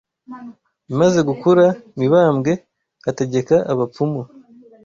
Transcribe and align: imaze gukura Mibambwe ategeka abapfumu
imaze 0.91 1.19
gukura 1.29 1.65
Mibambwe 1.99 2.51
ategeka 3.09 3.55
abapfumu 3.71 4.21